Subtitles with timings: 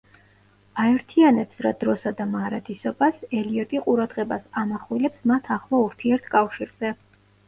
[0.83, 6.93] აერთიანებს რა დროს და მარადისობას, ელიოტი ყურადღებას ამახვილებს მათ ახლო ურთიერთკავშირზე.